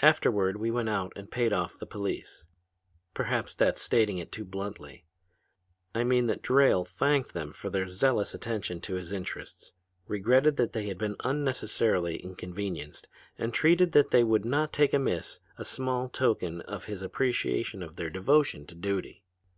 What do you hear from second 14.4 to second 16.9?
not take amiss a small token of